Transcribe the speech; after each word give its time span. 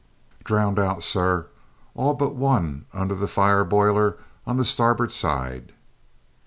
"Drowned 0.43 0.79
out, 0.79 1.03
sir, 1.03 1.45
all 1.93 2.15
but 2.15 2.29
the 2.29 2.33
one 2.33 2.85
under 2.91 3.13
the 3.13 3.27
fire 3.27 3.63
boiler 3.63 4.17
on 4.47 4.57
the 4.57 4.65
starboard 4.65 5.11
side." 5.11 5.73